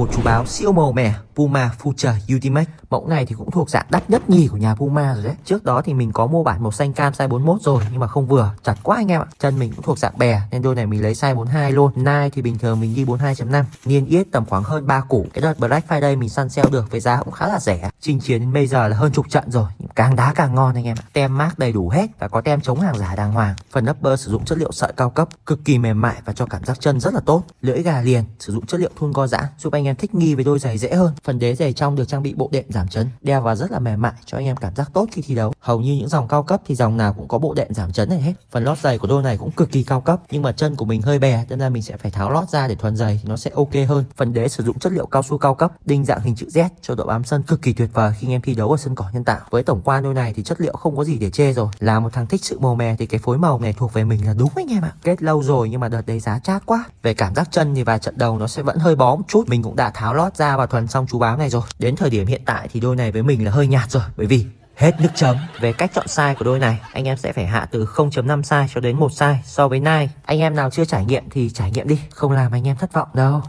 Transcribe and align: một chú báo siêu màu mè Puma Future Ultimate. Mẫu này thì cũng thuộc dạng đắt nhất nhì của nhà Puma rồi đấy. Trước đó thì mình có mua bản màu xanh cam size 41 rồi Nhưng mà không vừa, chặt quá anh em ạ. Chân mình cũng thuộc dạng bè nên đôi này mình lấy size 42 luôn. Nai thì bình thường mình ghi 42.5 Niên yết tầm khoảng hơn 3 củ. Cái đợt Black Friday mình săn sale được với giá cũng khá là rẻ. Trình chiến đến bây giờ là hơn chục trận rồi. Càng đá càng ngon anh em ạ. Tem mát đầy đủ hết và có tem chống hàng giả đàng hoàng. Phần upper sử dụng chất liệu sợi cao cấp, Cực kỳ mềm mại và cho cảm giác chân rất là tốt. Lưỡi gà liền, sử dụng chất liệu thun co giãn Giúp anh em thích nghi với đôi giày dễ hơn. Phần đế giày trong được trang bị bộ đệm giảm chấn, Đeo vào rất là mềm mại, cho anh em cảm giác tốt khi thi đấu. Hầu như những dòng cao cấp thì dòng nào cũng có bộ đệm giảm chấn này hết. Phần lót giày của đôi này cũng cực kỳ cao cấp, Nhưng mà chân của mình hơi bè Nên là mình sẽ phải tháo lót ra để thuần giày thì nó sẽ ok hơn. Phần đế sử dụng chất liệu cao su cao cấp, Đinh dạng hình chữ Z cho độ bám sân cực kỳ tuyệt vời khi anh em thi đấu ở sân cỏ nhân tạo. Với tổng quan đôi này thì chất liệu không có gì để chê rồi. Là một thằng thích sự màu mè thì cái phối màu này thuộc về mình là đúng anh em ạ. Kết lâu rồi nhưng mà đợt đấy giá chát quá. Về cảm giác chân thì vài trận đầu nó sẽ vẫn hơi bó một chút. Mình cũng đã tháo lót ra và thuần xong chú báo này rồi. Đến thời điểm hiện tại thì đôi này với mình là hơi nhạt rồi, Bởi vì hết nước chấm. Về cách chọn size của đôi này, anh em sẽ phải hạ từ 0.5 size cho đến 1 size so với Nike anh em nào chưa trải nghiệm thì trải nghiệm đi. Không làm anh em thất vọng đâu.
một 0.00 0.08
chú 0.12 0.22
báo 0.24 0.46
siêu 0.46 0.72
màu 0.72 0.92
mè 0.92 1.12
Puma 1.34 1.70
Future 1.82 2.34
Ultimate. 2.34 2.70
Mẫu 2.90 3.06
này 3.08 3.26
thì 3.26 3.34
cũng 3.38 3.50
thuộc 3.50 3.70
dạng 3.70 3.86
đắt 3.90 4.10
nhất 4.10 4.30
nhì 4.30 4.48
của 4.48 4.56
nhà 4.56 4.74
Puma 4.74 5.14
rồi 5.14 5.24
đấy. 5.24 5.34
Trước 5.44 5.64
đó 5.64 5.82
thì 5.84 5.94
mình 5.94 6.12
có 6.12 6.26
mua 6.26 6.44
bản 6.44 6.62
màu 6.62 6.72
xanh 6.72 6.92
cam 6.92 7.12
size 7.12 7.28
41 7.28 7.62
rồi 7.62 7.82
Nhưng 7.90 8.00
mà 8.00 8.06
không 8.06 8.26
vừa, 8.26 8.52
chặt 8.62 8.74
quá 8.82 8.96
anh 8.96 9.08
em 9.08 9.20
ạ. 9.20 9.26
Chân 9.38 9.58
mình 9.58 9.72
cũng 9.76 9.84
thuộc 9.84 9.98
dạng 9.98 10.18
bè 10.18 10.40
nên 10.50 10.62
đôi 10.62 10.74
này 10.74 10.86
mình 10.86 11.02
lấy 11.02 11.12
size 11.12 11.34
42 11.34 11.72
luôn. 11.72 11.92
Nai 11.96 12.30
thì 12.30 12.42
bình 12.42 12.58
thường 12.58 12.80
mình 12.80 12.94
ghi 12.94 13.04
42.5 13.04 13.64
Niên 13.84 14.06
yết 14.06 14.26
tầm 14.32 14.44
khoảng 14.46 14.62
hơn 14.62 14.86
3 14.86 15.00
củ. 15.00 15.26
Cái 15.32 15.42
đợt 15.42 15.58
Black 15.58 15.88
Friday 15.88 16.18
mình 16.18 16.28
săn 16.28 16.48
sale 16.48 16.70
được 16.70 16.90
với 16.90 17.00
giá 17.00 17.22
cũng 17.22 17.32
khá 17.32 17.48
là 17.48 17.60
rẻ. 17.60 17.90
Trình 18.00 18.20
chiến 18.20 18.40
đến 18.40 18.52
bây 18.52 18.66
giờ 18.66 18.88
là 18.88 18.96
hơn 18.96 19.12
chục 19.12 19.30
trận 19.30 19.50
rồi. 19.50 19.68
Càng 20.00 20.16
đá 20.16 20.32
càng 20.34 20.54
ngon 20.54 20.74
anh 20.74 20.84
em 20.84 20.96
ạ. 21.00 21.04
Tem 21.12 21.38
mát 21.38 21.58
đầy 21.58 21.72
đủ 21.72 21.88
hết 21.88 22.06
và 22.18 22.28
có 22.28 22.40
tem 22.40 22.60
chống 22.60 22.80
hàng 22.80 22.98
giả 22.98 23.14
đàng 23.16 23.32
hoàng. 23.32 23.54
Phần 23.70 23.86
upper 23.90 24.20
sử 24.20 24.30
dụng 24.30 24.44
chất 24.44 24.58
liệu 24.58 24.72
sợi 24.72 24.92
cao 24.96 25.10
cấp, 25.10 25.28
Cực 25.46 25.64
kỳ 25.64 25.78
mềm 25.78 26.00
mại 26.00 26.16
và 26.24 26.32
cho 26.32 26.46
cảm 26.46 26.64
giác 26.64 26.80
chân 26.80 27.00
rất 27.00 27.14
là 27.14 27.20
tốt. 27.20 27.44
Lưỡi 27.60 27.82
gà 27.82 28.00
liền, 28.00 28.24
sử 28.38 28.52
dụng 28.52 28.66
chất 28.66 28.80
liệu 28.80 28.90
thun 28.96 29.12
co 29.12 29.26
giãn 29.26 29.44
Giúp 29.58 29.72
anh 29.72 29.84
em 29.84 29.96
thích 29.96 30.14
nghi 30.14 30.34
với 30.34 30.44
đôi 30.44 30.58
giày 30.58 30.78
dễ 30.78 30.94
hơn. 30.94 31.12
Phần 31.24 31.38
đế 31.38 31.54
giày 31.54 31.72
trong 31.72 31.96
được 31.96 32.08
trang 32.08 32.22
bị 32.22 32.34
bộ 32.34 32.48
đệm 32.52 32.64
giảm 32.68 32.88
chấn, 32.88 33.08
Đeo 33.20 33.42
vào 33.42 33.56
rất 33.56 33.70
là 33.70 33.78
mềm 33.78 34.02
mại, 34.02 34.12
cho 34.26 34.38
anh 34.38 34.44
em 34.44 34.56
cảm 34.56 34.74
giác 34.74 34.90
tốt 34.92 35.08
khi 35.12 35.22
thi 35.22 35.34
đấu. 35.34 35.52
Hầu 35.60 35.80
như 35.80 35.92
những 35.94 36.08
dòng 36.08 36.28
cao 36.28 36.42
cấp 36.42 36.60
thì 36.66 36.74
dòng 36.74 36.96
nào 36.96 37.12
cũng 37.12 37.28
có 37.28 37.38
bộ 37.38 37.54
đệm 37.54 37.74
giảm 37.74 37.92
chấn 37.92 38.08
này 38.08 38.20
hết. 38.20 38.32
Phần 38.50 38.64
lót 38.64 38.78
giày 38.78 38.98
của 38.98 39.08
đôi 39.08 39.22
này 39.22 39.36
cũng 39.36 39.50
cực 39.50 39.72
kỳ 39.72 39.82
cao 39.82 40.00
cấp, 40.00 40.20
Nhưng 40.30 40.42
mà 40.42 40.52
chân 40.52 40.76
của 40.76 40.84
mình 40.84 41.02
hơi 41.02 41.18
bè 41.18 41.44
Nên 41.48 41.58
là 41.58 41.68
mình 41.68 41.82
sẽ 41.82 41.96
phải 41.96 42.10
tháo 42.10 42.30
lót 42.30 42.48
ra 42.48 42.68
để 42.68 42.74
thuần 42.74 42.96
giày 42.96 43.20
thì 43.22 43.28
nó 43.28 43.36
sẽ 43.36 43.50
ok 43.54 43.88
hơn. 43.88 44.04
Phần 44.16 44.32
đế 44.32 44.48
sử 44.48 44.64
dụng 44.64 44.78
chất 44.78 44.92
liệu 44.92 45.06
cao 45.06 45.22
su 45.22 45.38
cao 45.38 45.54
cấp, 45.54 45.72
Đinh 45.84 46.04
dạng 46.04 46.20
hình 46.20 46.34
chữ 46.34 46.46
Z 46.46 46.68
cho 46.82 46.94
độ 46.94 47.06
bám 47.06 47.24
sân 47.24 47.42
cực 47.42 47.62
kỳ 47.62 47.72
tuyệt 47.72 47.90
vời 47.92 48.12
khi 48.18 48.26
anh 48.26 48.32
em 48.32 48.40
thi 48.40 48.54
đấu 48.54 48.70
ở 48.70 48.76
sân 48.76 48.94
cỏ 48.94 49.04
nhân 49.12 49.24
tạo. 49.24 49.40
Với 49.50 49.62
tổng 49.62 49.80
quan 49.84 50.02
đôi 50.02 50.14
này 50.14 50.32
thì 50.36 50.42
chất 50.42 50.60
liệu 50.60 50.72
không 50.72 50.96
có 50.96 51.04
gì 51.04 51.18
để 51.18 51.30
chê 51.30 51.52
rồi. 51.52 51.68
Là 51.78 52.00
một 52.00 52.12
thằng 52.12 52.26
thích 52.26 52.44
sự 52.44 52.58
màu 52.58 52.74
mè 52.74 52.96
thì 52.98 53.06
cái 53.06 53.20
phối 53.24 53.38
màu 53.38 53.58
này 53.60 53.74
thuộc 53.78 53.92
về 53.92 54.04
mình 54.04 54.26
là 54.26 54.34
đúng 54.34 54.50
anh 54.56 54.68
em 54.68 54.82
ạ. 54.82 54.92
Kết 55.02 55.22
lâu 55.22 55.42
rồi 55.42 55.68
nhưng 55.68 55.80
mà 55.80 55.88
đợt 55.88 56.06
đấy 56.06 56.20
giá 56.20 56.38
chát 56.38 56.66
quá. 56.66 56.84
Về 57.02 57.14
cảm 57.14 57.34
giác 57.34 57.48
chân 57.52 57.74
thì 57.74 57.82
vài 57.82 57.98
trận 57.98 58.18
đầu 58.18 58.38
nó 58.38 58.46
sẽ 58.46 58.62
vẫn 58.62 58.78
hơi 58.78 58.96
bó 58.96 59.16
một 59.16 59.24
chút. 59.28 59.48
Mình 59.48 59.62
cũng 59.62 59.76
đã 59.76 59.90
tháo 59.90 60.14
lót 60.14 60.36
ra 60.36 60.56
và 60.56 60.66
thuần 60.66 60.86
xong 60.86 61.06
chú 61.10 61.18
báo 61.18 61.36
này 61.36 61.50
rồi. 61.50 61.62
Đến 61.78 61.96
thời 61.96 62.10
điểm 62.10 62.26
hiện 62.26 62.42
tại 62.46 62.68
thì 62.72 62.80
đôi 62.80 62.96
này 62.96 63.12
với 63.12 63.22
mình 63.22 63.44
là 63.44 63.50
hơi 63.50 63.66
nhạt 63.66 63.90
rồi, 63.90 64.02
Bởi 64.16 64.26
vì 64.26 64.46
hết 64.80 65.00
nước 65.00 65.08
chấm. 65.14 65.36
Về 65.60 65.72
cách 65.72 65.90
chọn 65.94 66.06
size 66.06 66.34
của 66.34 66.44
đôi 66.44 66.58
này, 66.58 66.80
anh 66.92 67.04
em 67.04 67.16
sẽ 67.16 67.32
phải 67.32 67.46
hạ 67.46 67.68
từ 67.70 67.84
0.5 67.84 68.42
size 68.42 68.66
cho 68.74 68.80
đến 68.80 68.96
1 68.96 69.12
size 69.12 69.36
so 69.44 69.68
với 69.68 69.80
Nike 69.80 70.08
anh 70.24 70.40
em 70.40 70.56
nào 70.56 70.70
chưa 70.70 70.84
trải 70.84 71.04
nghiệm 71.04 71.30
thì 71.30 71.50
trải 71.50 71.70
nghiệm 71.70 71.88
đi. 71.88 72.00
Không 72.10 72.32
làm 72.32 72.52
anh 72.52 72.66
em 72.66 72.76
thất 72.76 72.92
vọng 72.92 73.08
đâu. 73.14 73.42